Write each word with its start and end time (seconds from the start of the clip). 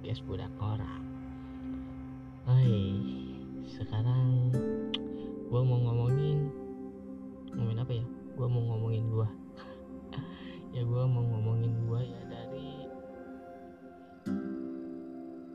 podcast 0.00 0.24
budak 0.24 0.48
orang. 0.64 1.04
Hai 2.48 2.72
sekarang 3.68 4.48
gua 5.52 5.60
mau 5.60 5.76
ngomongin 5.76 6.48
ngomongin 7.52 7.84
apa 7.84 7.92
ya? 8.00 8.06
Gua 8.32 8.48
mau 8.48 8.64
ngomongin 8.64 9.04
gua. 9.12 9.28
Ya 10.72 10.88
gua 10.88 11.04
mau 11.04 11.20
ngomongin 11.20 11.84
gua 11.84 12.00
ya 12.00 12.16
dari 12.32 12.88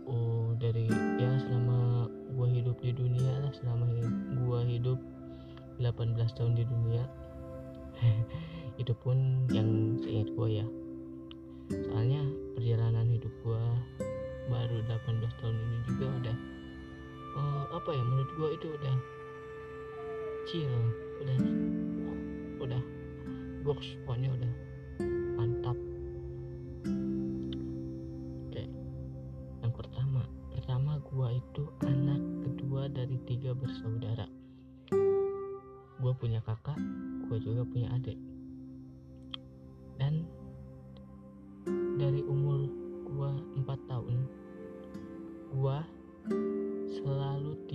oh 0.05 0.53
dari 0.61 0.93
ya 0.93 1.29
selama 1.41 2.05
gua 2.37 2.45
hidup 2.45 2.77
di 2.85 2.93
dunia 2.93 3.41
lah 3.41 3.49
selama 3.49 3.89
gua 4.45 4.61
hidup 4.61 5.01
18 5.81 6.21
tahun 6.37 6.53
di 6.53 6.69
dunia. 6.69 7.01
Itu 8.85 8.93
pun 8.93 9.49
yang 9.49 9.97
seingat 10.05 10.29
gua 10.37 10.61
ya. 10.61 10.65
Soalnya 11.73 12.04
18 14.87 15.41
tahun 15.41 15.55
ini 15.57 15.77
juga 15.89 16.05
udah 16.09 16.37
uh, 17.35 17.63
apa 17.75 17.89
ya 17.93 18.03
menurut 18.05 18.31
gua 18.37 18.49
itu 18.53 18.67
udah 18.71 18.95
chill 20.45 20.73
udah 21.21 21.37
udah 22.61 22.81
box 23.65 23.97
pokoknya 24.05 24.29
udah 24.33 24.51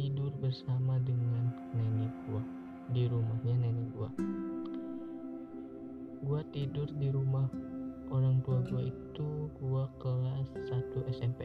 tidur 0.01 0.33
bersama 0.41 0.97
dengan 1.05 1.53
nenek 1.77 2.09
gua 2.25 2.41
di 2.89 3.05
rumahnya 3.05 3.53
nenek 3.53 3.89
gua. 3.93 4.09
Gua 6.25 6.41
tidur 6.57 6.89
di 6.97 7.13
rumah 7.13 7.45
orang 8.09 8.41
tua 8.41 8.65
gua 8.65 8.81
itu 8.81 9.53
gua 9.61 9.85
kelas 10.01 10.49
1 10.73 11.05
SMP 11.21 11.45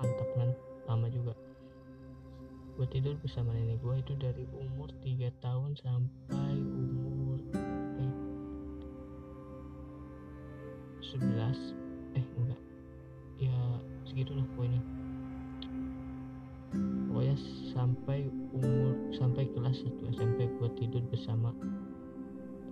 mantap 0.00 0.28
kan? 0.40 0.48
Lama 0.88 1.12
juga. 1.12 1.36
Gua 2.80 2.88
tidur 2.88 3.12
bersama 3.20 3.52
nenek 3.52 3.76
gua 3.84 4.00
itu 4.00 4.16
dari 4.16 4.48
umur 4.56 4.88
3 5.04 5.28
tahun 5.44 5.76
sampai 5.76 6.56
umur 6.64 7.44
eh 8.00 8.12
11 11.12 11.76
eh 12.16 12.24
enggak. 12.40 12.62
Ya 13.36 13.52
segitulah 14.08 14.48
pokoknya 14.56 14.95
sampai 17.76 18.24
umur 18.56 18.96
sampai 19.12 19.44
kelas 19.52 19.84
1 19.84 20.16
SMP 20.16 20.48
gua 20.56 20.72
tidur 20.80 21.04
bersama 21.12 21.52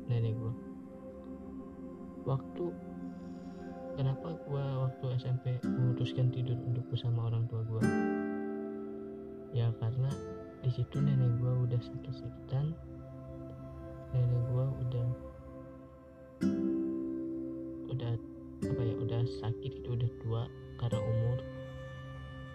nenek 0.08 0.32
gua. 0.40 0.56
Waktu 2.24 2.72
kenapa 4.00 4.32
gua 4.48 4.88
waktu 4.88 5.04
SMP 5.20 5.60
memutuskan 5.60 6.32
tidur 6.32 6.56
untuk 6.64 6.88
bersama 6.88 7.28
orang 7.28 7.44
tua 7.52 7.60
gua? 7.68 7.84
Ya 9.52 9.68
karena 9.76 10.08
di 10.64 10.72
situ 10.72 10.96
nenek 10.96 11.36
gua 11.36 11.52
udah 11.68 11.80
sakit-sakitan. 11.84 12.72
Nenek 14.16 14.40
gua 14.56 14.72
udah 14.72 15.08
udah 17.92 18.12
apa 18.64 18.80
ya 18.80 18.94
udah 18.96 19.20
sakit 19.44 19.84
itu 19.84 19.88
udah 19.92 20.10
tua 20.24 20.42
karena 20.80 20.96
umur. 20.96 21.38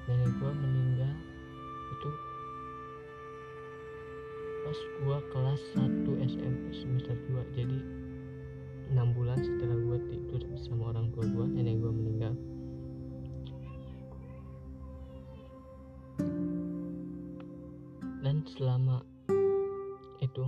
Nenek 0.10 0.34
gua 0.42 0.50
meninggal 0.58 1.29
pas 4.70 4.78
gua 5.02 5.18
kelas 5.34 5.62
1 5.82 6.30
SMP 6.30 6.64
semester 6.78 7.18
2 7.34 7.58
jadi 7.58 7.80
6 8.94 9.18
bulan 9.18 9.42
setelah 9.42 9.74
gua 9.82 9.98
tidur 9.98 10.46
bersama 10.46 10.94
orang 10.94 11.10
tua 11.10 11.26
gua 11.26 11.50
nenek 11.50 11.82
gua 11.82 11.90
meninggal. 11.90 12.38
Dan 18.22 18.46
selama 18.46 19.02
itu 20.22 20.46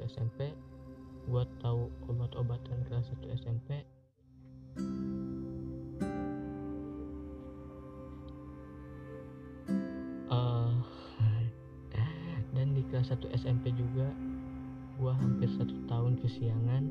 1 0.00 0.08
SMP 0.08 0.56
gua 1.28 1.44
tahu 1.60 1.92
obat-obatan 2.08 2.80
kelas 2.88 3.12
1 3.20 3.36
SMP 3.36 3.84
Eh, 11.90 12.38
dan 12.54 12.72
di 12.72 12.82
kelas 12.86 13.10
1 13.10 13.28
SMP 13.34 13.74
juga 13.74 14.08
gua 14.96 15.12
hampir 15.18 15.50
satu 15.58 15.74
tahun 15.90 16.16
kesiangan 16.22 16.84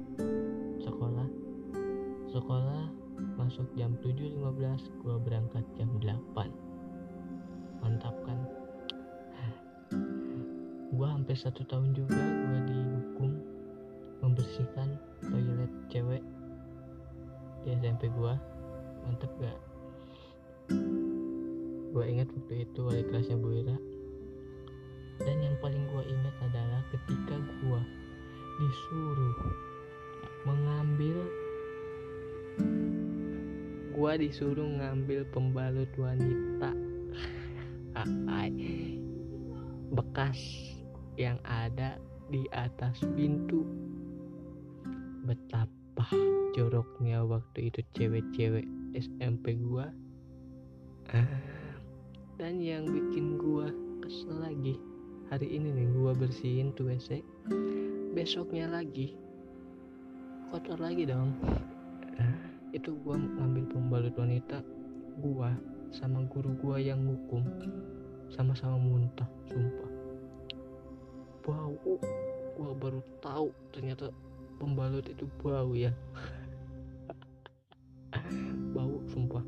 sekolah. 0.84 1.28
Sekolah 2.30 2.92
masuk 3.40 3.66
jam 3.80 3.96
7.15 4.04 5.02
gua 5.02 5.16
berangkat 5.18 5.64
jam 5.80 5.90
8 5.98 6.52
mantap 7.80 8.16
kan? 8.28 8.40
Gua 10.92 11.16
hampir 11.16 11.40
satu 11.40 11.64
tahun 11.64 11.96
juga 11.96 12.20
gua 12.20 12.60
dihukum 12.68 12.99
membersihkan 14.40 14.96
toilet 15.20 15.68
cewek 15.92 16.24
di 17.68 17.76
SMP 17.76 18.08
gua. 18.16 18.40
Mantep 19.04 19.28
gak? 19.36 19.60
Gua 21.92 22.08
ingat 22.08 22.32
waktu 22.32 22.64
itu 22.64 22.80
wali 22.88 23.04
kelasnya 23.04 23.36
Bu 23.36 23.52
Ira. 23.52 23.76
Dan 25.20 25.44
yang 25.44 25.60
paling 25.60 25.84
gua 25.92 26.08
ingat 26.08 26.32
adalah 26.40 26.80
ketika 26.88 27.36
gua 27.68 27.84
disuruh 28.64 29.36
mengambil 30.48 31.20
gua 33.92 34.16
disuruh 34.16 34.72
ngambil 34.80 35.28
pembalut 35.36 35.92
wanita. 36.00 36.72
Bekas 39.92 40.40
yang 41.20 41.36
ada 41.44 42.00
di 42.32 42.48
atas 42.56 43.04
pintu 43.20 43.89
betapa 45.26 46.06
joroknya 46.56 47.24
waktu 47.24 47.72
itu 47.72 47.84
cewek-cewek 47.96 48.66
SMP 48.96 49.60
gua. 49.60 49.92
Dan 52.40 52.62
yang 52.64 52.88
bikin 52.88 53.36
gua 53.36 53.68
kesel 54.06 54.40
lagi 54.40 54.80
hari 55.28 55.60
ini 55.60 55.76
nih 55.76 55.88
gua 55.94 56.16
bersihin 56.16 56.72
tuh 56.74 56.90
WC. 56.90 57.26
Besoknya 58.16 58.72
lagi 58.72 59.18
kotor 60.50 60.82
lagi 60.82 61.06
dong. 61.06 61.36
Itu 62.74 62.96
gua 63.02 63.18
ngambil 63.18 63.66
pembalut 63.74 64.16
wanita 64.18 64.62
gua 65.20 65.54
sama 65.90 66.24
guru 66.30 66.54
gua 66.62 66.78
yang 66.78 67.02
hukum. 67.06 67.46
Sama-sama 68.30 68.78
muntah 68.78 69.30
sumpah. 69.50 69.92
Bau. 71.44 71.98
Gua 72.60 72.72
baru 72.76 73.02
tahu 73.24 73.50
ternyata 73.74 74.14
pembalut 74.60 75.08
itu 75.08 75.26
bau 75.40 75.72
ya. 75.72 75.96
Bau 78.76 79.00
sumpah. 79.08 79.42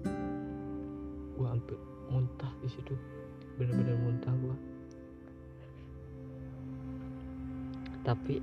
Gua 1.35 1.51
hampir 1.51 1.77
muntah 2.07 2.49
di 2.63 2.69
situ. 2.71 2.95
Bener-bener 3.59 3.99
muntah 3.99 4.33
gua. 4.39 4.55
Tapi 8.01 8.41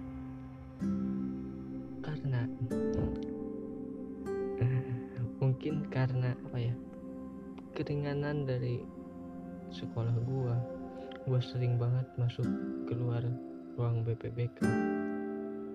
karena 2.05 2.47
mungkin 5.38 5.87
karena 5.91 6.35
apa 6.50 6.59
ya 6.59 6.75
keringanan 7.75 8.47
dari 8.47 8.82
sekolah 9.71 10.14
gua 10.26 10.55
gua 11.26 11.41
sering 11.43 11.79
banget 11.79 12.06
masuk 12.19 12.47
keluar 12.91 13.23
ruang 13.79 14.03
BPBK 14.03 14.67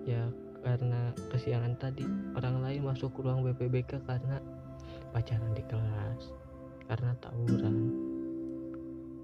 ya 0.04 0.28
karena 0.64 1.12
kesiangan 1.28 1.76
tadi. 1.76 2.08
Orang 2.32 2.64
lain 2.64 2.88
masuk 2.88 3.12
ke 3.12 3.20
ruang 3.20 3.44
BPBK 3.44 4.00
karena 4.08 4.40
pacaran 5.12 5.52
di 5.52 5.62
kelas 5.68 6.32
karena 6.88 7.12
tawuran. 7.20 7.76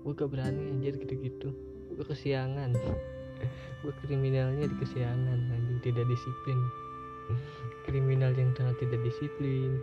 Gue 0.05 0.13
gak 0.13 0.29
berani 0.29 0.77
anjir 0.77 1.01
gitu-gitu. 1.01 1.51
Gue 1.97 2.05
kesiangan. 2.05 2.77
Gue 3.81 3.93
kriminalnya 4.05 4.69
di 4.69 4.77
kesiangan 4.77 5.41
anjing 5.49 5.81
tidak 5.81 6.05
disiplin. 6.05 6.61
Kriminal 7.89 8.37
yang 8.37 8.53
sangat 8.53 8.77
tidak 8.85 9.01
disiplin. 9.01 9.81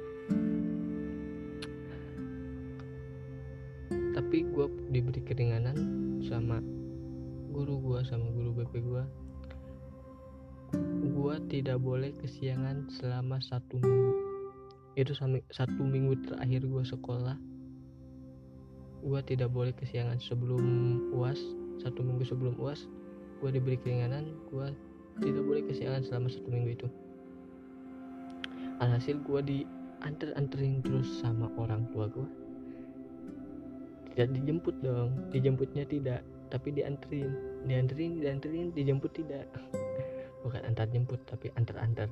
Tapi 4.13 4.45
gue 4.45 4.67
diberi 4.93 5.21
keringanan 5.25 5.77
sama 6.21 6.61
guru 7.49 7.81
gue 7.81 7.99
sama 8.05 8.29
guru 8.29 8.53
BP 8.53 8.73
gue 8.85 9.03
gue 11.27 11.43
tidak 11.51 11.83
boleh 11.83 12.15
kesiangan 12.23 12.87
selama 12.87 13.35
satu 13.43 13.83
minggu. 13.83 14.15
Itu 14.95 15.11
satu 15.51 15.81
minggu 15.83 16.23
terakhir 16.23 16.63
gue 16.63 16.83
sekolah 16.87 17.35
gue 19.03 19.19
tidak 19.27 19.51
boleh 19.51 19.75
kesiangan 19.75 20.23
sebelum 20.23 20.63
uas 21.11 21.35
satu 21.83 21.99
minggu 21.99 22.23
sebelum 22.23 22.55
uas 22.63 22.87
gue 23.43 23.49
diberi 23.51 23.75
keringanan 23.75 24.39
gue 24.47 24.71
tidak 25.19 25.43
boleh 25.43 25.67
kesiangan 25.67 26.07
selama 26.07 26.31
satu 26.31 26.47
minggu 26.47 26.79
itu. 26.79 26.87
Alhasil 28.79 29.19
gue 29.19 29.39
diantar 29.43 30.31
anterin 30.39 30.79
terus 30.79 31.19
sama 31.19 31.51
orang 31.59 31.91
tua 31.91 32.07
gue 32.07 32.27
tidak 34.15 34.31
dijemput 34.31 34.79
dong 34.79 35.11
dijemputnya 35.35 35.83
tidak 35.91 36.23
tapi 36.47 36.71
dianterin. 36.71 37.35
Dianterin 37.67 38.23
dianterin 38.23 38.71
dijemput 38.71 39.11
tidak 39.11 39.51
bukan 40.47 40.63
antar 40.63 40.87
jemput 40.87 41.19
tapi 41.27 41.51
antar 41.59 41.75
antar 41.83 42.07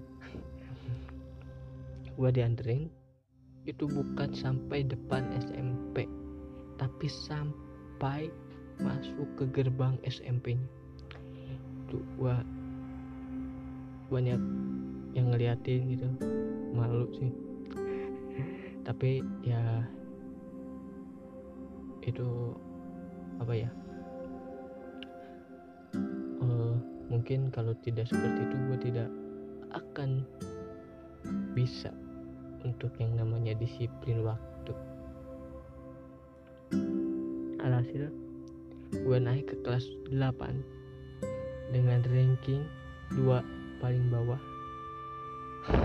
gue 2.16 2.30
dianterin 2.36 2.92
itu 3.64 3.88
bukan 3.88 4.36
sampai 4.36 4.84
depan 4.84 5.24
SMP 5.40 6.06
tapi 6.76 7.08
sampai 7.08 8.28
masuk 8.84 9.28
ke 9.40 9.48
gerbang 9.56 9.96
SMP-nya 10.04 10.68
tuh 11.88 12.04
gua 12.20 12.42
banyak 14.12 14.38
yang 15.16 15.32
ngeliatin 15.32 15.96
gitu 15.96 16.08
malu 16.76 17.08
sih. 17.16 17.32
Tapi 18.86 19.24
ya 19.42 19.82
itu 22.06 22.54
apa 23.42 23.54
ya 23.58 23.70
mungkin 27.26 27.50
kalau 27.50 27.74
tidak 27.82 28.06
seperti 28.06 28.38
itu 28.38 28.56
gue 28.70 28.80
tidak 28.86 29.10
akan 29.74 30.22
bisa 31.58 31.90
untuk 32.62 32.94
yang 33.02 33.18
namanya 33.18 33.58
disiplin 33.58 34.22
waktu. 34.22 34.74
Alhasil. 37.66 38.14
Gue 38.94 39.18
naik 39.18 39.50
ke 39.50 39.58
kelas 39.66 39.90
8 40.14 41.74
dengan 41.74 42.06
ranking 42.14 42.62
2 43.18 43.26
paling 43.82 44.06
bawah. 44.14 44.42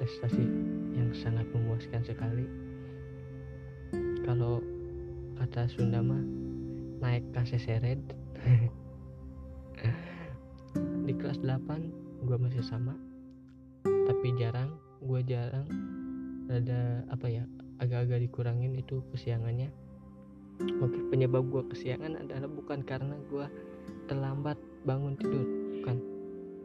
Prestasi 0.00 0.40
yang 0.96 1.12
sangat 1.12 1.44
memuaskan 1.52 2.00
sekali. 2.00 2.48
Kalau 4.24 4.64
kata 5.36 5.68
Sunda 5.68 6.00
mah 6.00 6.24
naik 7.04 7.28
kaseseret 7.36 8.00
di 8.40 8.72
kelas 11.26 11.42
8 11.42 12.22
gue 12.22 12.38
masih 12.38 12.62
sama. 12.62 12.94
Tapi 13.82 14.38
jarang 14.38 14.78
gue 15.02 15.26
jarang 15.26 15.66
ada 16.46 17.02
apa 17.10 17.26
ya 17.26 17.42
agak-agak 17.82 18.30
dikurangin 18.30 18.78
itu 18.78 19.02
kesiangannya. 19.10 19.74
Oke 20.78 21.02
penyebab 21.10 21.50
gue 21.50 21.66
kesiangan 21.74 22.14
adalah 22.22 22.46
bukan 22.46 22.78
karena 22.86 23.18
gue 23.26 23.42
terlambat 24.06 24.54
bangun 24.86 25.18
tidur 25.18 25.42
bukan. 25.82 25.98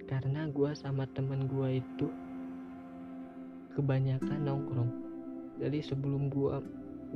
Karena 0.05 0.45
gue 0.45 0.69
sama 0.77 1.09
temen 1.09 1.49
gue 1.49 1.81
itu 1.81 2.13
kebanyakan 3.73 4.45
nongkrong. 4.45 4.91
Jadi 5.57 5.81
sebelum 5.81 6.29
gue 6.29 6.61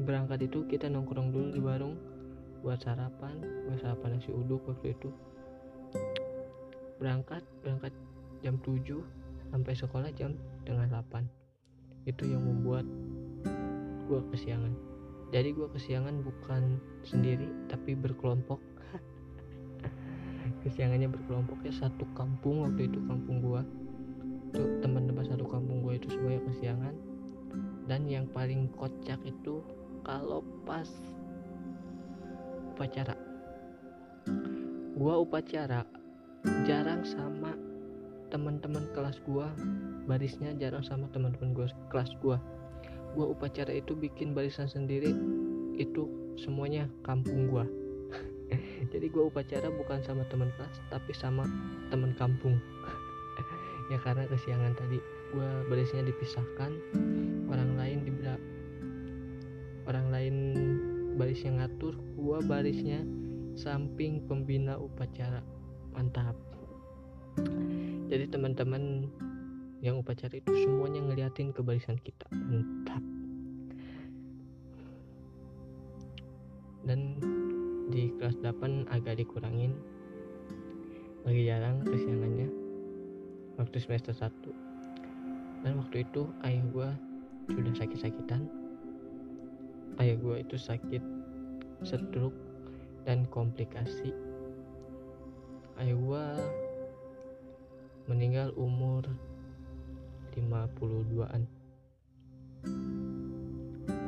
berangkat 0.01 0.49
itu 0.49 0.65
kita 0.65 0.89
nongkrong 0.89 1.29
dulu 1.29 1.53
di 1.53 1.61
warung 1.61 1.93
buat 2.65 2.81
sarapan 2.81 3.37
buat 3.69 3.85
sarapan 3.85 4.17
nasi 4.17 4.33
uduk 4.33 4.65
waktu 4.65 4.97
itu 4.97 5.13
berangkat 6.97 7.43
berangkat 7.59 7.91
jam 8.39 8.55
7 8.63 9.01
sampai 9.51 9.73
sekolah 9.75 10.09
jam 10.15 10.35
setengah 10.63 11.01
8 11.11 11.45
itu 12.05 12.23
yang 12.29 12.43
membuat 12.45 12.85
gue 14.05 14.21
kesiangan. 14.29 14.73
Jadi 15.33 15.57
gue 15.57 15.67
kesiangan 15.73 16.21
bukan 16.21 16.77
sendiri 17.01 17.49
tapi 17.65 17.97
berkelompok. 17.97 18.61
Kesiangannya 20.61 21.09
berkelompok 21.09 21.65
ya 21.65 21.73
satu 21.73 22.05
kampung 22.13 22.61
waktu 22.61 22.85
itu 22.85 23.01
kampung 23.09 23.41
gue 23.41 23.61
tuh 24.53 24.69
teman-teman 24.85 25.25
satu 25.25 25.43
kampung 25.49 25.81
gue 25.81 25.97
itu 25.97 26.13
semuanya 26.13 26.41
kesiangan. 26.45 26.95
Dan 27.89 28.05
yang 28.05 28.29
paling 28.29 28.69
kocak 28.77 29.17
itu 29.25 29.65
kalau 30.05 30.45
pas 30.65 30.87
upacara. 32.77 33.17
Gue 34.95 35.13
upacara 35.17 35.94
jarang 36.65 37.01
sama 37.05 37.57
teman-teman 38.29 38.85
kelas 38.93 39.21
gue 39.25 39.47
barisnya 40.05 40.53
jarang 40.57 40.85
sama 40.85 41.09
teman-teman 41.13 41.53
gue 41.53 41.67
kelas 41.89 42.13
gue 42.21 42.37
gua 43.15 43.31
upacara 43.31 43.71
itu 43.71 43.95
bikin 43.95 44.35
barisan 44.35 44.67
sendiri 44.67 45.15
itu 45.79 46.11
semuanya 46.35 46.91
kampung 47.07 47.47
gua. 47.47 47.63
Jadi 48.91 49.07
gua 49.07 49.31
upacara 49.31 49.71
bukan 49.71 50.03
sama 50.03 50.27
teman 50.27 50.51
kelas 50.59 50.75
tapi 50.91 51.15
sama 51.15 51.47
teman 51.89 52.11
kampung. 52.19 52.59
Ya 53.85 54.01
karena 54.01 54.25
kesiangan 54.25 54.73
tadi 54.73 54.97
gua 55.29 55.61
barisnya 55.69 56.01
dipisahkan. 56.09 56.73
Orang 57.45 57.77
lain 57.77 58.01
dibilang 58.01 58.41
orang 59.85 60.09
lain 60.09 60.35
barisnya 61.21 61.61
ngatur 61.61 61.93
gua 62.17 62.41
barisnya 62.41 63.05
samping 63.53 64.25
pembina 64.25 64.73
upacara 64.81 65.45
mantap. 65.95 66.35
Jadi 68.11 68.27
teman-teman 68.29 69.07
yang 69.79 69.99
upacara 69.99 70.35
itu 70.35 70.51
semuanya 70.53 71.01
ngeliatin 71.01 71.55
ke 71.55 71.63
barisan 71.63 71.95
kita. 72.03 72.27
Mantap. 72.29 73.01
Dan 76.85 77.17
di 77.89 78.11
kelas 78.19 78.37
8 78.43 78.91
agak 78.91 79.23
dikurangin. 79.23 79.73
Lagi 81.25 81.41
jarang 81.47 81.81
kesiangannya. 81.87 82.49
Waktu 83.55 83.77
semester 83.79 84.11
1 84.11 84.65
dan 85.65 85.81
waktu 85.81 86.05
itu 86.05 86.29
ayah 86.45 86.61
gue 86.69 86.89
sudah 87.49 87.73
sakit-sakitan. 87.73 88.45
Ayah 89.97 90.13
gue 90.21 90.35
itu 90.45 90.61
sakit 90.61 91.01
stroke 91.81 92.37
dan 93.09 93.25
komplikasi 93.33 94.13
ayah 95.81 95.97
gue 95.97 96.25
meninggal 98.05 98.53
umur 98.55 99.03
52an 100.35 101.43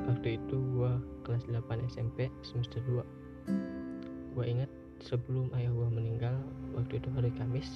waktu 0.08 0.44
itu 0.44 0.58
gua 0.76 1.00
kelas 1.28 1.44
8 1.50 1.88
SMP 1.88 2.28
semester 2.44 2.84
2 2.84 4.38
gua 4.38 4.44
ingat 4.46 4.70
sebelum 5.02 5.50
ayah 5.58 5.70
gua 5.74 5.90
meninggal 5.94 6.36
waktu 6.74 7.02
itu 7.02 7.10
hari 7.14 7.30
Kamis. 7.38 7.70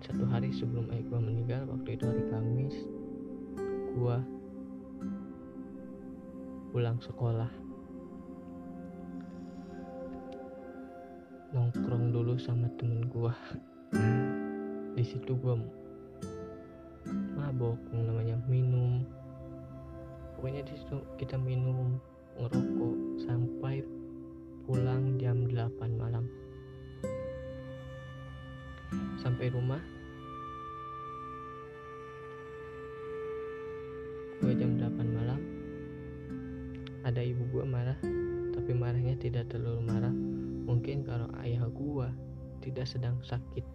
Satu 0.00 0.24
hari 0.26 0.50
sebelum 0.50 0.90
ayah 0.90 1.04
gua 1.06 1.20
meninggal 1.22 1.62
waktu 1.70 1.94
itu 1.98 2.04
hari 2.06 2.24
Kamis 2.30 2.74
gua 3.98 4.22
pulang 6.70 7.02
sekolah 7.02 7.50
nongkrong 11.50 12.14
dulu 12.14 12.38
sama 12.38 12.70
temen 12.78 13.10
gua. 13.10 13.34
Di 14.94 15.02
situ 15.02 15.34
gua 15.34 15.58
mabok 17.34 17.78
namanya 17.90 18.38
minum. 18.46 19.02
Pokoknya 20.38 20.62
di 20.62 20.78
situ 20.78 21.02
kita 21.18 21.34
minum 21.34 21.98
ngerokok 22.38 22.96
sampai 23.26 23.82
pulang 24.62 25.18
jam 25.18 25.50
8 25.50 25.74
malam. 25.98 26.24
Sampai 29.18 29.50
rumah. 29.50 29.82
Gue 34.40 34.54
jam 34.56 34.78
8 34.78 34.88
malam. 35.10 35.40
Ada 37.04 37.20
ibu 37.26 37.42
gue 37.50 37.64
marah 37.66 37.98
tapi 38.54 38.76
marahnya 38.76 39.18
tidak 39.18 39.50
terlalu 39.50 39.82
marah 39.82 40.14
mungkin 40.70 41.02
kalau 41.02 41.26
ayah 41.42 41.66
gue 41.66 42.08
tidak 42.62 42.86
sedang 42.86 43.18
sakit 43.26 43.66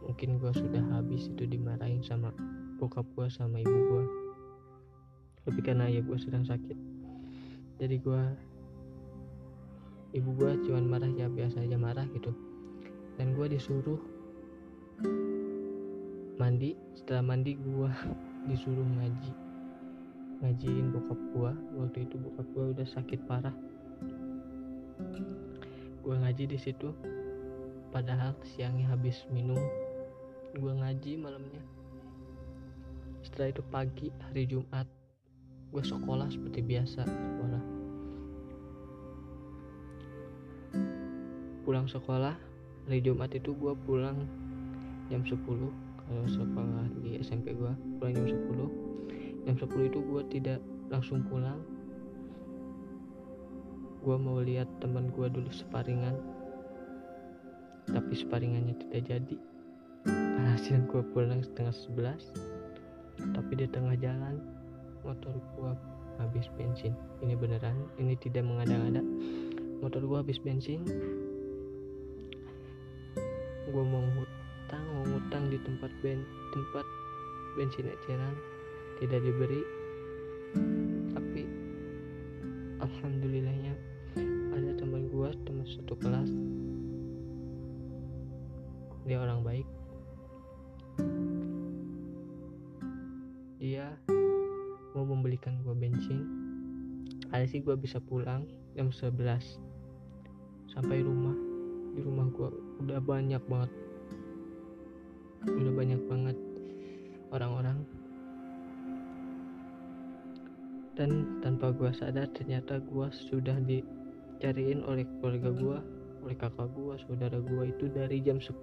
mungkin 0.00 0.40
gue 0.40 0.52
sudah 0.56 0.80
habis 0.96 1.28
itu 1.28 1.44
dimarahin 1.44 2.00
sama 2.00 2.32
bokap 2.80 3.04
gue 3.12 3.28
sama 3.28 3.60
ibu 3.60 3.68
gue 3.92 4.04
tapi 5.44 5.60
karena 5.60 5.92
ayah 5.92 6.00
gue 6.00 6.16
sedang 6.16 6.48
sakit 6.48 6.78
jadi 7.76 8.00
gue 8.00 8.22
ibu 10.10 10.30
gue 10.34 10.52
cuman 10.66 10.84
marah 10.90 11.10
ya 11.14 11.30
biasa 11.30 11.62
aja 11.62 11.78
marah 11.78 12.06
gitu. 12.10 12.34
Dan 13.14 13.36
gue 13.36 13.46
disuruh 13.46 14.00
mandi 16.40 16.72
setelah 16.96 17.22
mandi 17.22 17.54
gue 17.54 17.90
disuruh 18.48 18.84
ngaji 18.84 19.32
ngajiin 20.40 20.88
bokap 20.88 21.20
gue 21.36 21.52
waktu 21.76 21.98
itu 22.08 22.16
bokap 22.16 22.46
gue 22.56 22.64
udah 22.72 22.86
sakit 22.88 23.20
parah 23.28 23.52
gue 26.00 26.14
ngaji 26.16 26.44
di 26.48 26.58
situ. 26.58 26.92
Padahal 27.90 28.38
siangnya 28.46 28.90
habis 28.90 29.26
minum 29.28 29.58
gue 30.54 30.72
ngaji 30.72 31.18
malamnya. 31.20 31.62
Setelah 33.22 33.48
itu 33.52 33.62
pagi 33.68 34.08
hari 34.24 34.48
Jumat 34.48 34.86
gue 35.70 35.82
sekolah 35.84 36.26
seperti 36.30 36.60
biasa 36.66 37.06
sekolah. 37.06 37.62
Pulang 41.62 41.86
sekolah 41.86 42.34
hari 42.90 42.98
Jumat 43.06 43.30
itu 43.36 43.54
gue 43.54 43.74
pulang 43.86 44.26
jam 45.10 45.22
10 45.22 45.38
kalau 45.38 46.26
sekolah 46.26 46.86
di 47.06 47.22
SMP 47.22 47.54
gue 47.54 47.70
pulang 48.02 48.14
jam 48.18 48.26
10 48.26 49.46
jam 49.46 49.54
10 49.54 49.90
itu 49.90 49.98
gue 50.02 50.22
tidak 50.26 50.58
langsung 50.90 51.22
pulang 51.30 51.62
gue 54.00 54.16
mau 54.16 54.40
lihat 54.40 54.68
teman 54.80 55.12
gue 55.12 55.26
dulu 55.28 55.50
separingan. 55.52 56.16
Tapi 57.90 58.12
separingannya 58.16 58.76
tidak 58.88 59.02
jadi. 59.08 59.36
Hasil 60.56 60.88
gue 60.88 61.02
pulang 61.12 61.44
setengah 61.44 61.74
sebelas. 61.74 62.32
Tapi 63.20 63.52
di 63.52 63.66
tengah 63.68 63.96
jalan 64.00 64.40
motor 65.04 65.32
gua 65.56 65.72
habis 66.20 66.48
bensin. 66.56 66.92
Ini 67.24 67.36
beneran 67.36 67.76
ini 67.96 68.16
tidak 68.20 68.44
mengada-ngada. 68.44 69.00
Motor 69.80 70.04
gua 70.04 70.18
habis 70.24 70.40
bensin. 70.40 70.84
Gua 73.70 73.84
mau 73.86 74.02
ngutang 74.02 74.84
mau 74.96 75.04
ngutang 75.06 75.48
di 75.48 75.58
tempat 75.64 75.90
ben 76.04 76.20
tempat 76.52 76.86
bensin 77.56 77.88
eceran. 77.88 78.34
Tidak 79.00 79.20
diberi. 79.20 79.62
Tapi 81.16 81.42
alhamdulillahnya 82.80 83.49
satu 85.70 85.94
kelas. 85.94 86.30
Dia 89.06 89.22
orang 89.22 89.46
baik. 89.46 89.66
Dia 93.62 93.94
mau 94.98 95.06
membelikan 95.06 95.62
gua 95.62 95.78
bensin. 95.78 96.26
Ada 97.30 97.46
sih 97.46 97.62
gua 97.62 97.78
bisa 97.78 98.02
pulang 98.02 98.50
jam 98.74 98.90
11 98.90 99.62
sampai 100.74 101.06
rumah. 101.06 101.38
Di 101.94 102.02
rumah 102.02 102.26
gua 102.34 102.50
udah 102.82 102.98
banyak 102.98 103.42
banget. 103.46 103.70
Udah 105.46 105.72
banyak 105.74 106.00
banget 106.10 106.36
orang-orang. 107.30 107.78
Dan 110.98 111.40
tanpa 111.40 111.70
gua 111.70 111.94
sadar 111.94 112.26
ternyata 112.34 112.82
gua 112.82 113.08
sudah 113.14 113.54
dicariin 114.40 114.80
oleh 114.88 115.04
keluarga 115.20 115.52
gua 115.52 115.78
oleh 116.24 116.32
kakak 116.32 116.72
gua 116.72 116.96
saudara 117.04 117.36
gua 117.44 117.68
itu 117.68 117.92
dari 117.92 118.24
jam 118.24 118.40
10 118.40 118.56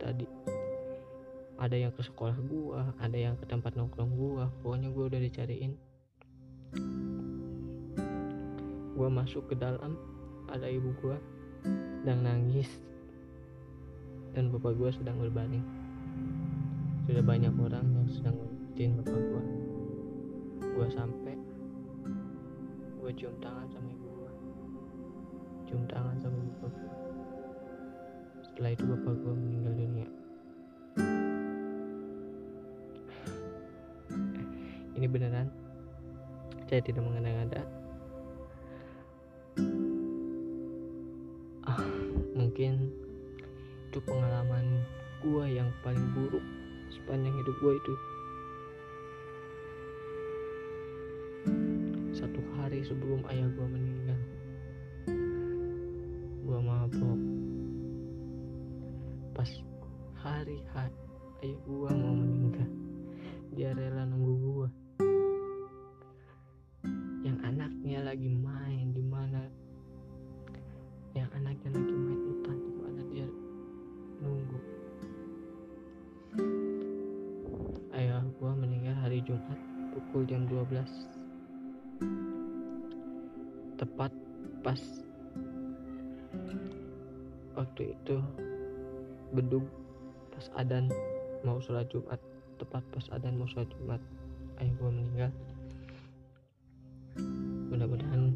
tadi. 0.00 0.24
Ada 1.60 1.76
yang 1.76 1.92
ke 1.92 2.00
sekolah 2.00 2.32
gua 2.48 2.96
ada 2.96 3.12
yang 3.12 3.36
ke 3.36 3.44
tempat 3.44 3.76
nongkrong 3.76 4.16
gua 4.16 4.48
pokoknya 4.64 4.88
gua 4.88 5.12
udah 5.12 5.20
dicariin. 5.20 5.76
Gua 8.96 9.12
masuk 9.12 9.52
ke 9.52 9.60
dalam 9.60 10.00
ada 10.48 10.64
ibu 10.64 10.96
gua 11.04 11.20
sedang 12.00 12.24
nangis 12.24 12.72
dan 14.32 14.48
bapak 14.48 14.72
gua 14.72 14.88
sedang 14.88 15.20
berbaring. 15.20 15.68
Sudah 17.04 17.20
banyak 17.20 17.52
orang 17.60 17.84
yang 17.92 18.08
sedang 18.08 18.40
ngeliatin 18.40 18.96
bapak 19.04 19.20
gua. 19.20 19.42
Gua 20.80 20.86
sampai 20.88 21.36
gua 23.04 23.12
cium 23.12 23.36
tangan 23.44 23.68
sama 23.68 23.92
ibu 23.92 24.07
cium 25.68 25.84
tangan 25.84 26.16
sama 26.16 26.40
bapak 26.64 26.72
setelah 28.40 28.72
itu 28.72 28.84
bapak 28.88 29.12
gua 29.20 29.36
meninggal 29.36 29.76
dunia. 29.76 30.08
Ini 34.96 35.06
beneran? 35.12 35.52
Saya 36.72 36.80
tidak 36.80 37.04
mengada-ngada 37.04 37.68
ah 41.68 41.84
mungkin 42.32 42.88
itu 43.92 44.00
pengalaman 44.08 44.64
gua 45.20 45.44
yang 45.44 45.68
paling 45.84 46.16
buruk 46.16 46.40
sepanjang 46.88 47.36
hidup 47.36 47.56
gua 47.60 47.72
itu. 47.76 47.94
Satu 52.16 52.40
hari 52.56 52.80
sebelum 52.80 53.20
ayah 53.28 53.52
gua 53.52 53.68
meninggal 53.68 54.07
bedug 89.38 89.64
pas 90.34 90.46
adan 90.58 90.90
mau 91.46 91.62
sholat 91.62 91.86
Jumat. 91.86 92.18
Tepat 92.58 92.82
pas 92.90 93.06
adan 93.14 93.38
mau 93.38 93.46
sholat 93.46 93.70
Jumat 93.78 94.02
ayah 94.58 94.74
gua 94.82 94.90
meninggal. 94.90 95.30
Mudah-mudahan 97.70 98.34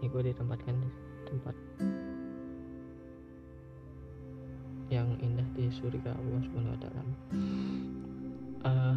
ya 0.00 0.06
gue 0.08 0.22
ditempatkan 0.32 0.74
di 0.80 0.88
tempat 1.28 1.56
yang 4.90 5.12
indah 5.20 5.46
di 5.54 5.68
surga 5.70 6.16
Allah 6.16 6.40
Subhanahu 6.46 6.74
wa 6.74 6.80
taala. 6.80 7.02
Eh, 8.60 8.96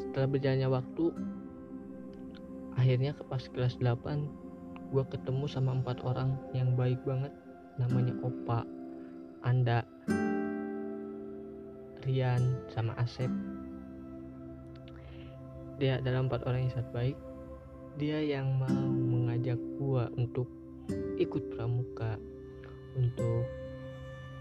setelah 0.00 0.28
berjalannya 0.32 0.68
waktu 0.68 1.04
akhirnya 2.76 3.12
pas 3.28 3.44
kelas 3.52 3.76
8 3.80 4.92
gue 4.92 5.04
ketemu 5.10 5.44
sama 5.48 5.76
empat 5.76 6.00
orang 6.06 6.36
yang 6.52 6.72
baik 6.76 7.00
banget 7.04 7.32
namanya 7.76 8.16
Opa, 8.24 8.64
Anda, 9.44 9.84
Rian, 12.04 12.42
sama 12.72 12.96
Asep. 12.96 13.28
Dia 15.76 16.00
adalah 16.00 16.24
empat 16.24 16.48
orang 16.48 16.64
yang 16.64 16.72
sangat 16.72 16.90
baik. 16.92 17.16
Dia 18.00 18.20
yang 18.20 18.56
mau 18.56 18.88
mengajak 18.92 19.60
gua 19.76 20.08
untuk 20.16 20.48
ikut 21.16 21.52
pramuka 21.52 22.16
untuk 22.96 23.44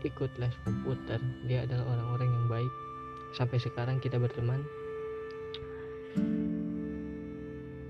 ikut 0.05 0.31
les 0.39 0.55
komputer. 0.63 1.19
Dia 1.49 1.67
adalah 1.67 1.85
orang-orang 1.91 2.29
yang 2.31 2.47
baik. 2.47 2.73
Sampai 3.35 3.59
sekarang 3.59 3.99
kita 3.99 4.15
berteman. 4.15 4.63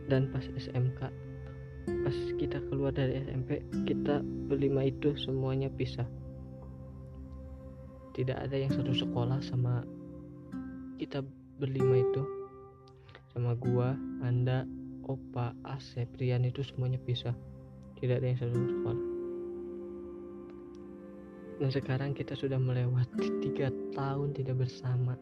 Dan 0.10 0.30
pas 0.30 0.46
SMK 0.46 1.25
pas 1.86 2.18
kita 2.42 2.58
keluar 2.70 2.92
dari 2.92 3.22
SMP 3.22 3.62
kita 3.86 4.22
berlima 4.50 4.86
itu 4.86 5.14
semuanya 5.18 5.70
pisah 5.70 6.08
tidak 8.16 8.42
ada 8.42 8.56
yang 8.58 8.72
satu 8.74 8.94
sekolah 8.96 9.40
sama 9.44 9.86
kita 10.98 11.22
berlima 11.60 12.00
itu 12.00 12.46
sama 13.36 13.52
gua, 13.60 13.92
Anda, 14.24 14.64
Opa, 15.12 15.52
Asep, 15.68 16.08
Rian 16.16 16.48
itu 16.48 16.64
semuanya 16.64 16.96
pisah. 17.04 17.36
Tidak 18.00 18.16
ada 18.16 18.32
yang 18.32 18.40
satu 18.40 18.56
sekolah. 18.56 19.04
Dan 21.60 21.70
sekarang 21.72 22.16
kita 22.16 22.32
sudah 22.32 22.56
melewati 22.56 23.28
tiga 23.44 23.76
tahun 23.92 24.32
tidak 24.32 24.64
bersama. 24.64 25.20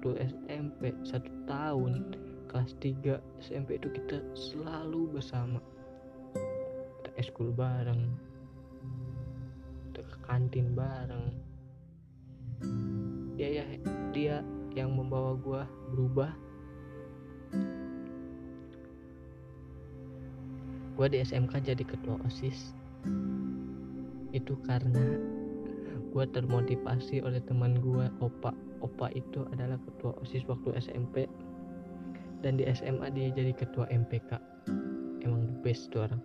waktu 0.00 0.32
SMP 0.32 0.96
satu 1.04 1.28
tahun 1.44 2.16
kelas 2.48 2.72
3 2.80 3.20
SMP 3.44 3.76
itu 3.76 3.92
kita 3.92 4.16
selalu 4.32 5.12
bersama. 5.12 5.60
Kita 6.96 7.12
eskul 7.20 7.52
bareng 7.52 8.08
kita 9.92 10.00
ke 10.00 10.16
kantin 10.24 10.72
bareng. 10.72 11.36
Dia 13.36 13.60
ya 13.60 13.64
dia 14.16 14.40
yang 14.72 14.96
membawa 14.96 15.36
gua 15.36 15.68
berubah. 15.92 16.32
Gua 20.96 21.12
di 21.12 21.20
SMK 21.20 21.60
jadi 21.60 21.84
ketua 21.84 22.16
OSIS. 22.24 22.72
Itu 24.32 24.56
karena 24.64 25.20
gua 26.08 26.24
termotivasi 26.24 27.20
oleh 27.20 27.44
teman 27.44 27.76
gua 27.84 28.08
Opa. 28.24 28.69
Opa 28.80 29.12
itu 29.12 29.44
adalah 29.52 29.76
ketua 29.84 30.16
OSIS 30.24 30.48
waktu 30.48 30.72
SMP 30.80 31.28
dan 32.40 32.56
di 32.56 32.64
SMA 32.72 33.12
dia 33.12 33.28
jadi 33.28 33.52
ketua 33.52 33.84
MPK 33.92 34.40
emang 35.24 35.44
the 35.44 35.56
best 35.60 35.92
tuh 35.92 36.08
orang. 36.08 36.20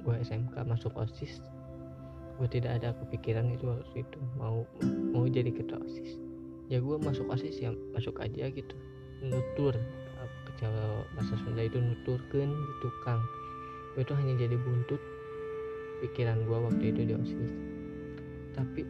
Gue 0.00 0.14
SMK 0.24 0.54
masuk 0.64 0.96
OSIS. 0.96 1.44
Gue 2.40 2.48
tidak 2.48 2.80
ada 2.80 2.96
kepikiran 3.04 3.52
itu 3.52 3.68
waktu 3.68 4.04
itu 4.04 4.18
mau 4.40 4.64
mau 5.12 5.28
jadi 5.28 5.52
ketua 5.52 5.80
OSIS. 5.84 6.16
Ya 6.72 6.80
gue 6.80 6.96
masuk 6.96 7.28
OSIS 7.28 7.60
ya 7.60 7.76
masuk 7.92 8.16
aja 8.24 8.48
gitu. 8.48 8.74
Nutur 9.20 9.76
kalau 10.56 11.04
bahasa 11.12 11.36
Sunda 11.44 11.68
itu 11.68 11.76
nuturkan 11.76 12.48
tukang. 12.80 13.20
Gue 13.92 14.08
itu 14.08 14.12
hanya 14.16 14.34
jadi 14.40 14.56
buntut 14.56 15.00
pikiran 16.00 16.44
gue 16.44 16.58
waktu 16.60 16.84
itu 16.92 17.00
di 17.08 17.12
OSIS 17.12 17.75
tapi 18.56 18.82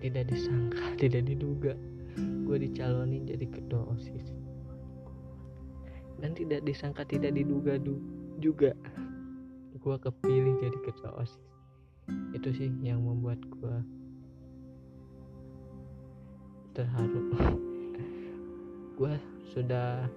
tidak 0.00 0.32
disangka 0.32 0.84
tidak 1.02 1.28
diduga 1.28 1.76
gue 2.16 2.56
dicalonin 2.62 3.28
jadi 3.28 3.44
ketua 3.50 3.92
OSIS. 3.92 4.32
Dan 6.16 6.32
tidak 6.32 6.64
disangka 6.64 7.04
tidak 7.04 7.36
diduga 7.36 7.76
juga 8.40 8.72
gue 9.76 9.96
kepilih 10.00 10.54
jadi 10.64 10.78
ketua 10.80 11.12
OSIS. 11.20 11.44
Itu 12.32 12.54
sih 12.56 12.72
yang 12.80 13.04
membuat 13.04 13.42
gue 13.44 13.76
terharu. 16.72 17.22
Gue 18.96 19.12
sudah 19.52 20.08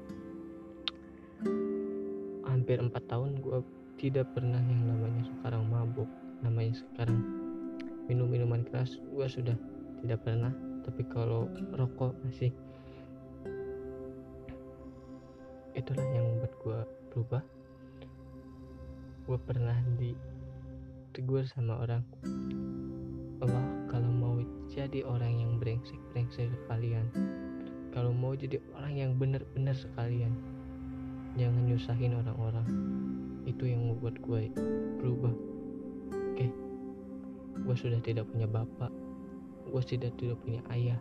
hampir 2.48 2.80
empat 2.80 3.04
tahun 3.12 3.40
gue 3.40 3.60
tidak 4.00 4.28
pernah 4.32 4.60
yang 4.60 4.84
namanya 4.88 5.24
sekarang 5.28 5.64
mabuk 5.68 6.08
namanya 6.40 6.76
sekarang 6.76 7.39
minum 8.10 8.26
minuman 8.26 8.66
keras 8.66 8.98
gue 8.98 9.28
sudah 9.30 9.54
tidak 10.02 10.20
pernah. 10.26 10.50
Tapi 10.82 11.06
kalau 11.14 11.46
rokok 11.78 12.18
masih 12.26 12.50
itulah 15.78 16.08
yang 16.18 16.26
membuat 16.26 16.54
gue 16.58 16.80
berubah. 17.14 17.44
Gue 19.30 19.38
pernah 19.38 19.78
ditegur 20.02 21.46
sama 21.46 21.86
orang 21.86 22.02
Allah 23.46 23.62
kalau 23.94 24.10
mau 24.10 24.36
jadi 24.66 25.06
orang 25.06 25.38
yang 25.38 25.52
brengsek 25.62 26.02
brengsek 26.12 26.50
sekalian 26.66 27.06
kalau 27.94 28.10
mau 28.10 28.34
jadi 28.34 28.58
orang 28.74 28.94
yang 28.98 29.12
benar-benar 29.22 29.78
sekalian 29.78 30.34
jangan 31.38 31.62
nyusahin 31.70 32.18
orang-orang. 32.18 32.68
Itu 33.46 33.66
yang 33.70 33.86
membuat 33.86 34.18
gue 34.22 34.50
berubah 35.02 35.49
gue 37.70 37.78
sudah 37.78 38.02
tidak 38.02 38.26
punya 38.34 38.50
bapak 38.50 38.90
gue 39.70 39.82
sudah 39.86 40.10
tidak 40.18 40.42
punya 40.42 40.66
ayah. 40.74 40.98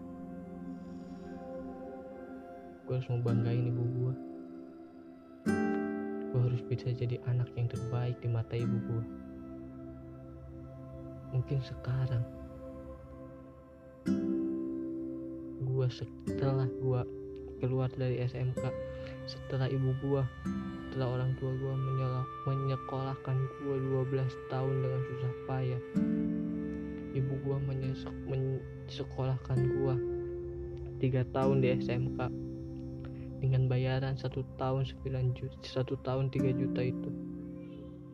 Gue 2.85 3.01
harus 3.01 3.09
membanggain 3.09 3.73
ibu 3.73 3.81
gue 3.81 4.15
gue 6.29 6.41
harus 6.45 6.61
bisa 6.69 6.93
jadi 6.93 7.17
anak 7.25 7.49
yang 7.57 7.73
terbaik 7.73 8.21
di 8.21 8.29
mata 8.29 8.53
ibu 8.53 8.77
gue 8.85 9.05
mungkin 11.33 11.57
sekarang 11.65 12.21
gue 15.65 15.89
setelah 15.89 16.69
gue 16.69 17.01
keluar 17.65 17.89
dari 17.97 18.21
SMK 18.23 18.61
setelah 19.29 19.69
ibu 19.69 19.93
gua 20.01 20.25
setelah 20.89 21.21
orang 21.21 21.37
tua 21.37 21.53
gua 21.59 21.75
menyekolahkan 22.49 23.37
gua 23.67 23.77
12 24.09 24.53
tahun 24.53 24.75
dengan 24.81 25.01
susah 25.05 25.33
payah 25.45 25.83
ibu 27.15 27.35
gua 27.45 27.57
menyekolahkan 27.63 29.59
gua. 29.79 29.97
Tiga 30.99 31.23
tahun 31.31 31.63
di 31.63 31.79
SMK 31.79 32.19
dengan 33.39 33.71
bayaran 33.71 34.19
satu 34.19 34.43
tahun 34.59 34.83
9 34.83 35.39
juta 35.39 35.57
satu 35.63 35.95
tahun 36.03 36.29
3 36.29 36.53
juta 36.59 36.83
itu. 36.83 37.11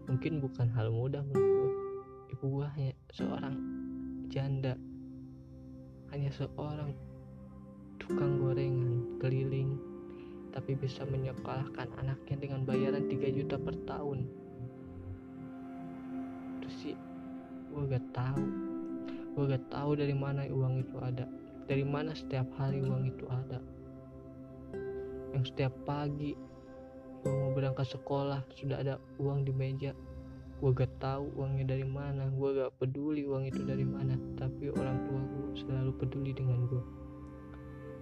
Mungkin 0.05 0.45
bukan 0.45 0.69
hal 0.71 0.93
mudah 0.93 1.25
menurut 1.33 1.49
gua. 1.49 1.73
Ibu 2.37 2.45
gua 2.45 2.67
hanya 2.77 2.93
seorang 3.11 3.57
janda. 4.29 4.77
Hanya 6.13 6.31
seorang 6.31 6.95
tukang 7.99 8.39
gorengan 8.39 9.19
keliling 9.19 9.81
tapi 10.55 10.79
bisa 10.79 11.03
menyekolahkan 11.03 11.91
anaknya 11.99 12.37
dengan 12.39 12.63
bayaran 12.63 13.11
3 13.11 13.27
juta 13.35 13.59
per 13.59 13.75
tahun. 13.91 14.23
Itu 16.63 16.69
sih 16.71 16.95
gue 17.75 17.91
gak 17.91 18.07
tahu 18.15 18.64
gue 19.35 19.45
gak 19.51 19.67
tahu 19.71 19.99
dari 19.99 20.15
mana 20.15 20.47
uang 20.47 20.87
itu 20.87 20.97
ada. 21.03 21.27
Dari 21.67 21.83
mana 21.83 22.15
setiap 22.15 22.47
hari 22.55 22.79
uang 22.81 23.11
itu 23.11 23.27
ada. 23.27 23.59
Yang 25.35 25.51
setiap 25.51 25.75
pagi 25.83 26.39
gue 27.25 27.33
mau 27.33 27.51
berangkat 27.57 27.89
sekolah 27.89 28.47
sudah 28.55 28.79
ada 28.79 28.95
uang 29.19 29.43
di 29.43 29.53
meja. 29.53 29.91
Gue 30.63 30.71
gak 30.71 30.95
tahu 31.03 31.35
uangnya 31.35 31.75
dari 31.75 31.83
mana 31.83 32.31
gue 32.31 32.49
gak 32.63 32.79
peduli 32.79 33.27
uang 33.27 33.51
itu 33.51 33.67
dari 33.67 33.83
mana 33.83 34.15
tapi 34.39 34.71
orang 34.71 35.03
tua 35.11 35.21
gue 35.21 35.47
selalu 35.59 35.93
peduli 35.99 36.31
dengan 36.31 36.71
gue 36.71 36.83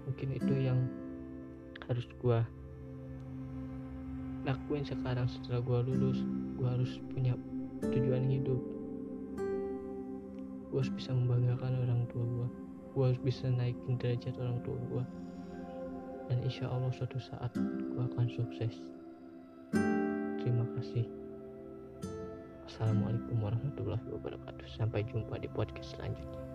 mungkin 0.02 0.28
itu 0.34 0.54
yang 0.58 0.78
harus 1.86 2.06
gue 2.18 2.38
lakuin 4.42 4.82
sekarang 4.82 5.26
setelah 5.30 5.62
gue 5.62 5.78
lulus. 5.94 6.18
Gue 6.58 6.68
harus 6.68 6.98
punya 7.10 7.34
tujuan 7.82 8.26
hidup 8.30 8.58
gue 10.72 10.80
harus 10.80 10.94
bisa 10.96 11.12
membanggakan 11.12 11.84
orang 11.84 12.08
tua 12.08 12.24
gue 12.24 12.48
gue 12.96 13.04
harus 13.12 13.20
bisa 13.20 13.44
naikin 13.52 14.00
derajat 14.00 14.32
orang 14.40 14.56
tua 14.64 14.80
gue 14.88 15.04
dan 16.32 16.40
insya 16.48 16.64
Allah 16.72 16.88
suatu 16.96 17.20
saat 17.20 17.52
gue 17.52 18.00
akan 18.00 18.24
sukses. 18.32 18.72
Terima 20.40 20.64
kasih. 20.80 21.04
Assalamualaikum 22.64 23.36
warahmatullahi 23.36 24.06
wabarakatuh. 24.08 24.64
Sampai 24.72 25.04
jumpa 25.12 25.36
di 25.36 25.52
podcast 25.52 25.92
selanjutnya 25.92 26.51